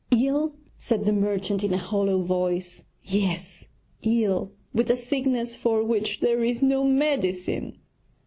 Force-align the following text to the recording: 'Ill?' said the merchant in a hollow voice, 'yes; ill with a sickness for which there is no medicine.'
'Ill?' 0.11 0.55
said 0.79 1.05
the 1.05 1.13
merchant 1.13 1.63
in 1.63 1.75
a 1.75 1.77
hollow 1.77 2.23
voice, 2.23 2.85
'yes; 3.03 3.67
ill 4.01 4.51
with 4.73 4.89
a 4.89 4.97
sickness 4.97 5.55
for 5.55 5.83
which 5.83 6.21
there 6.21 6.43
is 6.43 6.63
no 6.63 6.83
medicine.' 6.83 7.77